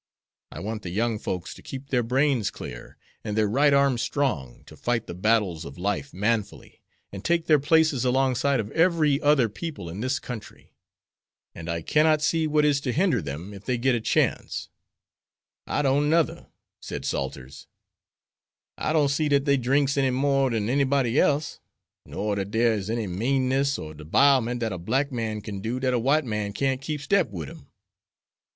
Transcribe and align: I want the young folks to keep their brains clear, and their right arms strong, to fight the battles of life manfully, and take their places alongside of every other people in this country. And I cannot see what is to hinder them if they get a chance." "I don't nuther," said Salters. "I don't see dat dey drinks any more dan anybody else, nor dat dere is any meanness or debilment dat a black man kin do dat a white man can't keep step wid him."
I 0.51 0.61
want 0.61 0.81
the 0.81 0.89
young 0.89 1.19
folks 1.19 1.53
to 1.53 1.61
keep 1.61 1.89
their 1.89 2.01
brains 2.01 2.49
clear, 2.49 2.97
and 3.23 3.37
their 3.37 3.47
right 3.47 3.71
arms 3.71 4.01
strong, 4.01 4.63
to 4.65 4.75
fight 4.75 5.05
the 5.05 5.13
battles 5.13 5.63
of 5.63 5.77
life 5.77 6.11
manfully, 6.11 6.81
and 7.11 7.23
take 7.23 7.45
their 7.45 7.59
places 7.59 8.03
alongside 8.03 8.59
of 8.59 8.71
every 8.71 9.21
other 9.21 9.47
people 9.47 9.89
in 9.91 9.99
this 10.01 10.17
country. 10.17 10.73
And 11.53 11.69
I 11.69 11.83
cannot 11.83 12.23
see 12.23 12.47
what 12.47 12.65
is 12.65 12.81
to 12.81 12.91
hinder 12.91 13.21
them 13.21 13.53
if 13.53 13.65
they 13.65 13.77
get 13.77 13.93
a 13.93 14.01
chance." 14.01 14.69
"I 15.67 15.83
don't 15.83 16.09
nuther," 16.09 16.47
said 16.81 17.05
Salters. 17.05 17.67
"I 18.79 18.93
don't 18.93 19.09
see 19.09 19.29
dat 19.29 19.43
dey 19.43 19.55
drinks 19.55 19.97
any 19.97 20.09
more 20.09 20.49
dan 20.49 20.67
anybody 20.67 21.19
else, 21.19 21.59
nor 22.07 22.33
dat 22.37 22.49
dere 22.49 22.73
is 22.73 22.89
any 22.89 23.05
meanness 23.05 23.77
or 23.77 23.93
debilment 23.93 24.61
dat 24.61 24.71
a 24.73 24.79
black 24.79 25.11
man 25.11 25.41
kin 25.41 25.61
do 25.61 25.79
dat 25.79 25.93
a 25.93 25.99
white 25.99 26.25
man 26.25 26.53
can't 26.53 26.81
keep 26.81 27.01
step 27.01 27.29
wid 27.29 27.49
him." 27.49 27.67